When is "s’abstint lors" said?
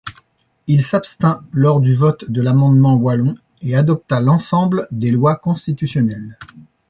0.83-1.79